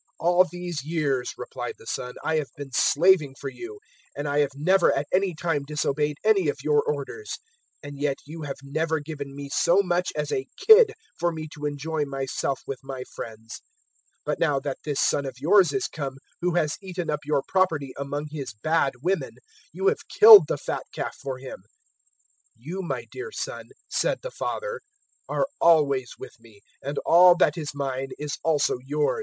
015:029 0.19 0.31
"`All 0.33 0.49
these 0.49 0.83
years,' 0.83 1.33
replied 1.37 1.75
the 1.77 1.85
son, 1.85 2.15
`I 2.25 2.39
have 2.39 2.49
been 2.57 2.71
slaving 2.71 3.35
for 3.39 3.51
you, 3.51 3.79
and 4.17 4.27
I 4.27 4.39
have 4.39 4.55
never 4.55 4.91
at 4.91 5.05
any 5.13 5.35
time 5.35 5.61
disobeyed 5.63 6.17
any 6.23 6.49
of 6.49 6.57
your 6.63 6.81
orders, 6.81 7.37
and 7.83 7.99
yet 7.99 8.17
you 8.25 8.41
have 8.41 8.55
never 8.63 8.99
given 8.99 9.35
me 9.35 9.47
so 9.53 9.83
much 9.83 10.11
as 10.15 10.31
a 10.31 10.47
kid, 10.57 10.93
for 11.19 11.31
me 11.31 11.47
to 11.53 11.67
enjoy 11.67 12.03
myself 12.05 12.63
with 12.65 12.79
my 12.81 13.03
friends; 13.15 13.61
015:030 14.25 14.25
but 14.25 14.39
now 14.39 14.59
that 14.59 14.79
this 14.83 14.99
son 14.99 15.23
of 15.27 15.35
yours 15.37 15.71
is 15.71 15.85
come 15.85 16.17
who 16.41 16.55
has 16.55 16.77
eaten 16.81 17.11
up 17.11 17.19
your 17.23 17.43
property 17.47 17.93
among 17.95 18.25
his 18.31 18.55
bad 18.63 18.93
women, 19.03 19.35
you 19.71 19.85
have 19.85 20.07
killed 20.19 20.47
the 20.47 20.57
fat 20.57 20.81
calf 20.95 21.15
for 21.21 21.37
him.' 21.37 21.61
015:031 22.59 22.73
"`You 22.73 22.81
my 22.87 23.05
dear 23.11 23.31
son,' 23.31 23.69
said 23.87 24.17
the 24.23 24.31
father, 24.31 24.81
`are 25.29 25.45
always 25.59 26.13
with 26.17 26.33
me, 26.39 26.61
and 26.81 26.97
all 27.05 27.35
that 27.37 27.55
is 27.55 27.75
mine 27.75 28.07
is 28.17 28.39
also 28.43 28.77
yours. 28.83 29.19